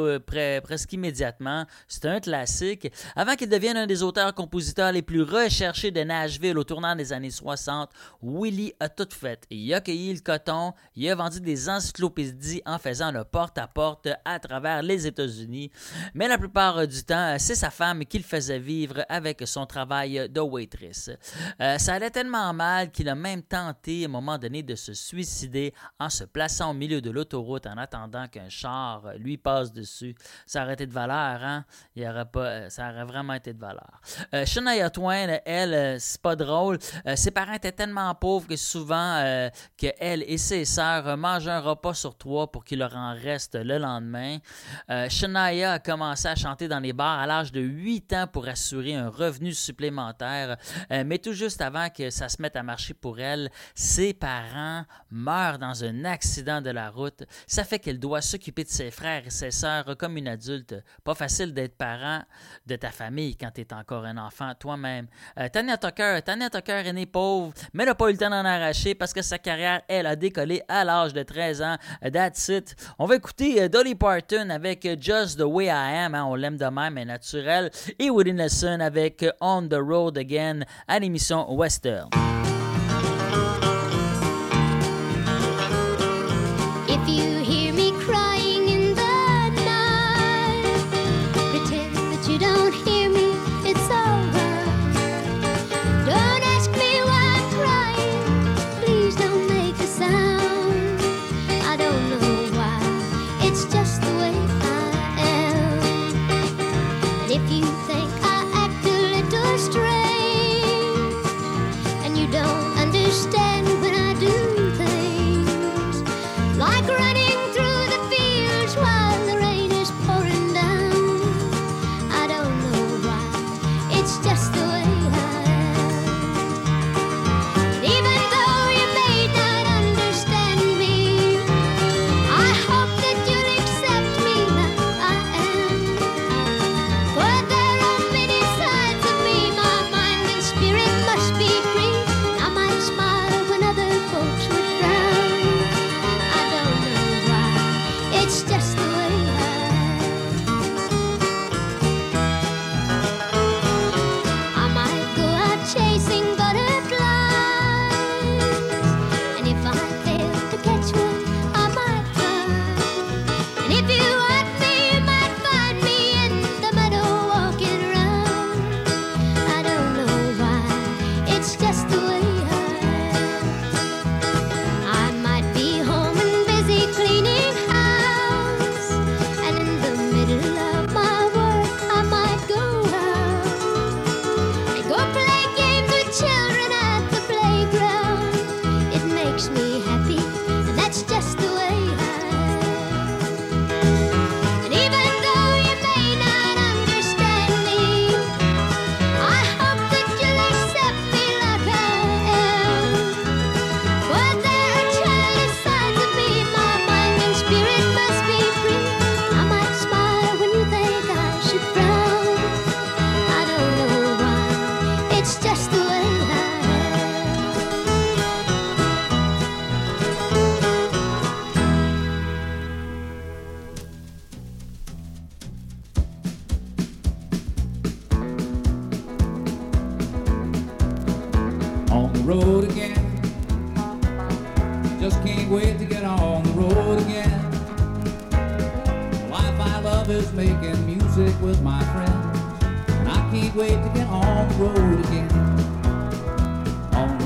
[0.63, 1.67] presque immédiatement.
[1.89, 2.93] C'est un classique.
[3.17, 7.22] Avant qu'il devienne un des auteurs-compositeurs les plus recherchés de Nashville au tournant des années
[7.31, 7.91] 60,
[8.23, 9.47] Willie a tout fait.
[9.51, 14.41] Il a cueilli le coton, il a vendu des encyclopédies en faisant le porte-à-porte -à,
[14.41, 15.71] travers les États-Unis.
[16.15, 20.29] Mais la plupart du temps, c'est sa femme qui le faisait vivre avec son travail
[20.29, 21.11] de waitress.
[21.61, 24.95] Euh, ça allait tellement mal qu'il a même tenté à un moment donné de se
[24.95, 30.15] suicider en se plaçant au milieu de l'autoroute en attendant qu'un char lui passe dessus.
[30.47, 31.65] Ça aurait été de valeur, hein?
[31.97, 34.01] Il aurait pas, euh, ça aurait vraiment été de valeur.
[34.35, 36.79] Euh, Shania Twain, elle, euh, c'est pas drôle.
[37.17, 39.23] Ses parents étaient tellement pauvres que souvent
[39.77, 43.55] que elle et ses sœurs mangent un repas sur trois pour qu'il leur en reste
[43.55, 44.39] le lendemain.
[45.09, 48.95] Shania a commencé à chanter dans les bars à l'âge de 8 ans pour assurer
[48.95, 50.57] un revenu supplémentaire.
[50.91, 55.59] mais tout juste avant que ça se mette à marcher pour elle, ses parents meurent
[55.59, 57.25] dans un accident de la route.
[57.47, 60.75] Ça fait qu'elle doit s'occuper de ses frères et ses sœurs comme une adulte.
[61.05, 62.23] Pas facile d'être parent
[62.67, 65.07] de ta famille quand tu es encore un enfant toi-même.
[65.39, 68.45] Euh, Tanya Tucker, Tanya Tucker est née pauvre, mais n'a pas eu le temps d'en
[68.45, 71.77] arracher parce que sa carrière, elle, a décollé à l'âge de 13 ans.
[72.05, 72.75] Euh, that's it.
[72.99, 75.71] On va écouter euh, Dolly Parton avec Just the Way I
[76.05, 76.15] Am.
[76.15, 77.71] Hein, on l'aime de même, mais naturel.
[77.99, 82.09] Et Willie Nelson avec On the Road Again à l'émission Western.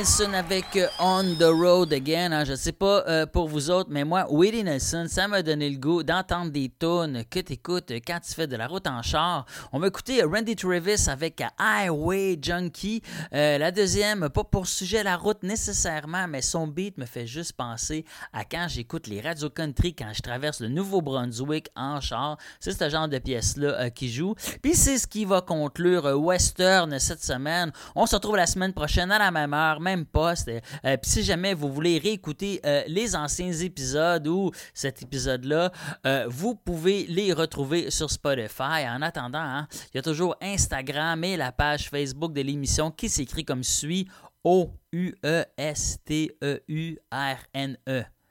[0.00, 2.32] Nelson avec euh, On the Road Again.
[2.32, 2.46] hein.
[2.46, 5.76] Je sais pas euh, pour vous autres, mais moi, Willie Nelson, ça m'a donné le
[5.76, 9.44] goût d'entendre des tunes que tu écoutes quand tu fais de la route en char.
[9.72, 13.02] On va écouter Randy Travis avec Highway Junkie.
[13.34, 17.52] Euh, la deuxième, pas pour sujet la route nécessairement, mais son beat me fait juste
[17.52, 22.38] penser à quand j'écoute les radios country quand je traverse le Nouveau-Brunswick en char.
[22.58, 24.34] C'est ce genre de pièce-là qui joue.
[24.62, 27.70] Puis c'est ce qui va conclure Western cette semaine.
[27.94, 30.48] On se retrouve la semaine prochaine à la même heure, poste.
[30.48, 30.60] Euh,
[30.96, 35.72] Puis si jamais vous voulez réécouter euh, les anciens épisodes ou cet épisode-là,
[36.06, 38.86] euh, vous pouvez les retrouver sur Spotify.
[38.88, 43.08] En attendant, hein, il y a toujours Instagram et la page Facebook de l'émission qui
[43.08, 44.08] s'écrit comme suit
[44.44, 45.24] O-U-E-S-T-E-U-R-N-E.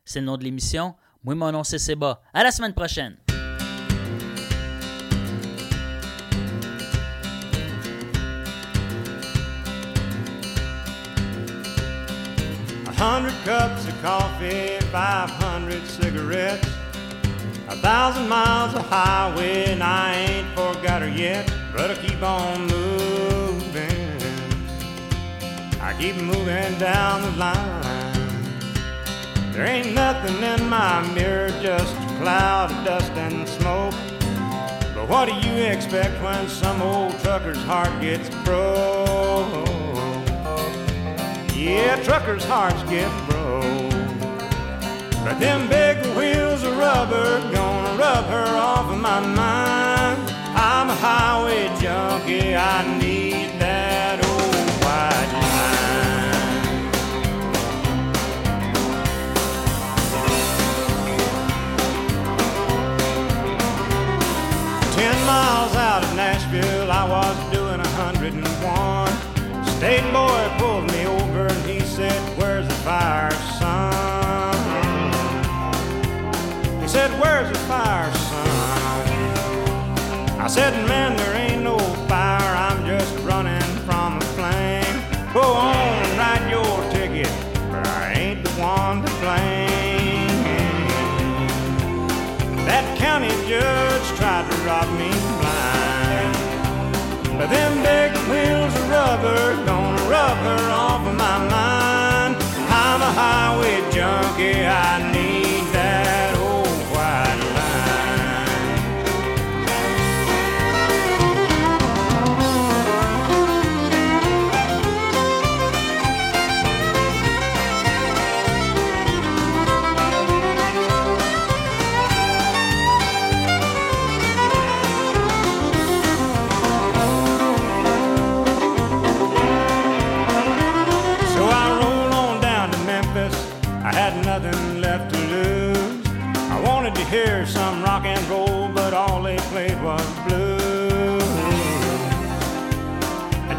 [0.06, 0.96] C'est le nom de l'émission.
[1.24, 2.22] Moi, mon nom, c'est Seba.
[2.34, 3.18] À la semaine prochaine.
[13.00, 16.68] Hundred cups of coffee, five hundred cigarettes,
[17.70, 21.50] a thousand miles of highway, and I ain't forgot her yet.
[21.74, 23.90] But I keep on moving.
[25.80, 27.84] I keep moving down the line.
[29.54, 33.94] There ain't nothing in my mirror, just a cloud of dust and smoke.
[34.94, 39.79] But what do you expect when some old trucker's heart gets broke?
[41.60, 43.92] Yeah, truckers' hearts get broke.
[45.26, 50.22] But them big wheels of rubber gonna rub her off of my mind.
[50.56, 53.59] I'm a highway junkie, I need
[80.50, 81.78] said, Man, there ain't no
[82.10, 84.98] fire, I'm just running from a flame.
[85.32, 87.32] Go on and write your ticket,
[87.70, 90.38] but I ain't the one to blame.
[92.66, 96.34] That county judge tried to rob me blind.
[97.38, 102.36] But them big wheels of rubber gonna rub her off of my mind.
[102.74, 105.09] I'm a highway junkie, I need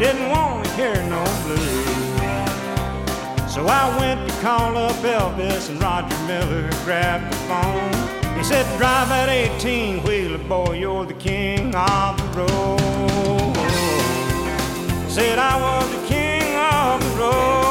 [0.01, 1.85] didn't want to hear no blues.
[3.53, 8.35] So I went to call up Elvis and Roger Miller grabbed the phone.
[8.35, 13.55] He said, Drive that 18 wheeler, boy, you're the king of the road.
[15.07, 17.70] Said I was the king of the road.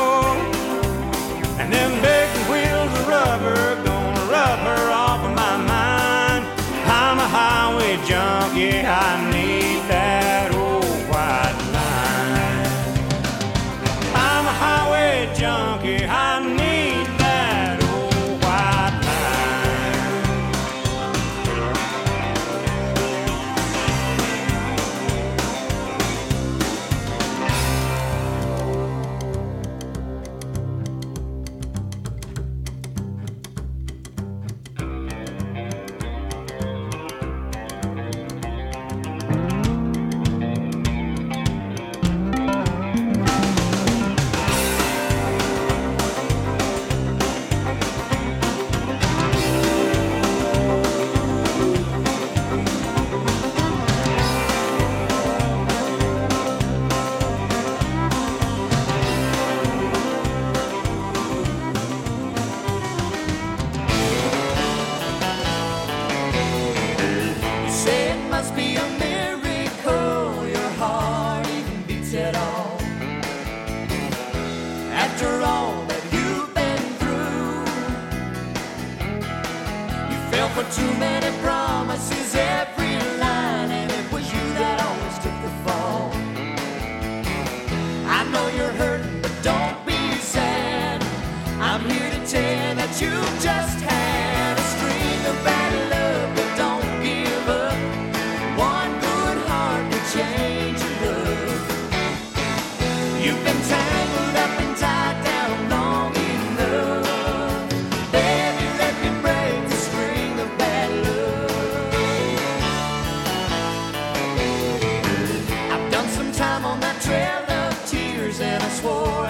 [118.71, 119.30] Swore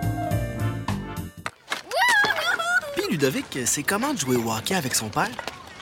[3.21, 5.29] Ludovic, c'est comment de jouer au hockey avec son père?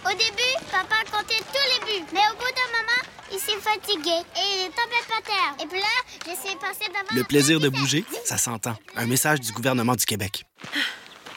[0.05, 2.05] Au début, papa comptait tous les buts.
[2.11, 5.55] Mais au bout d'un moment, il s'est fatigué et il est tombé par terre.
[5.63, 5.85] Et puis là,
[6.25, 7.15] j'essaie de passer devant.
[7.15, 8.75] Le plaisir de bouger, ça s'entend.
[8.97, 10.45] Un message du gouvernement du Québec.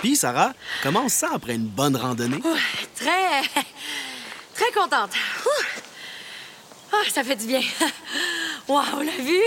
[0.01, 2.41] Puis, Sarah, comment on se sent après une bonne randonnée?
[2.97, 3.43] Très.
[4.57, 5.13] très contente.
[6.93, 7.63] Ah, ça fait du bien.
[8.67, 9.41] Waouh, la vue!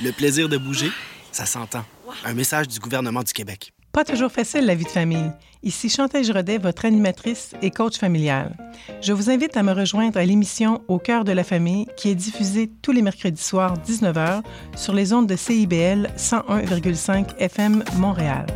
[0.00, 0.92] Le plaisir de bouger,
[1.32, 1.84] ça s'entend.
[2.24, 3.72] Un message du gouvernement du Québec.
[3.92, 5.30] Pas toujours facile la vie de famille.
[5.62, 8.56] Ici Chantal Giraudet, votre animatrice et coach familial.
[9.02, 12.14] Je vous invite à me rejoindre à l'émission Au cœur de la famille qui est
[12.14, 14.42] diffusée tous les mercredis soirs 19h
[14.76, 18.46] sur les ondes de CIBL 101,5 FM Montréal.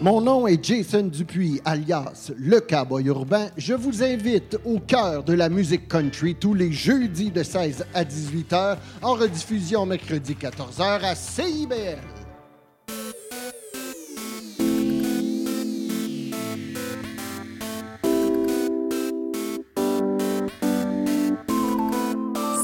[0.00, 3.48] Mon nom est Jason Dupuis, alias Le Cowboy Urbain.
[3.58, 8.02] Je vous invite au cœur de la musique country tous les jeudis de 16 à
[8.02, 12.11] 18 h, en rediffusion mercredi 14 h à CIBL.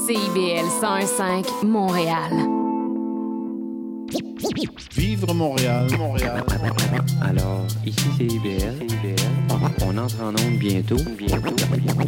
[0.09, 2.31] CIBL 101.5 Montréal.
[4.91, 6.43] Vivre Montréal, Montréal.
[7.21, 8.87] Alors, ici c'est IBL.
[9.85, 10.97] On entre en onde bientôt.
[11.15, 11.53] Bientôt.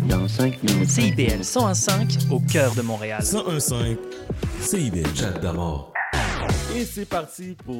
[0.09, 0.89] Dans 5 minutes.
[0.89, 3.21] CIBL 101.5 au cœur de Montréal.
[3.21, 3.97] 101.5
[4.59, 5.15] CIBL.
[5.15, 5.93] Chat d'amour.
[6.75, 7.67] Et c'est parti pour